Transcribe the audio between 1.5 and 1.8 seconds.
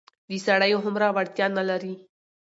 نه